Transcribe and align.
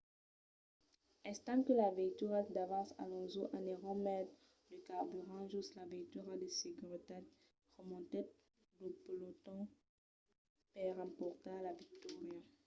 estant 1.31 1.59
que 1.65 1.77
las 1.81 1.95
veituras 1.99 2.47
davant 2.57 2.89
alonso 3.03 3.43
anèron 3.59 3.97
metre 4.07 4.35
de 4.69 4.77
carburant 4.87 5.45
jos 5.53 5.67
la 5.77 5.85
veitura 5.95 6.33
de 6.41 6.47
seguretat 6.61 7.23
remontèt 7.77 8.27
lo 8.81 8.87
peloton 9.05 9.61
per 10.73 10.85
emportar 11.05 11.57
la 11.61 11.73
victòria 11.81 12.37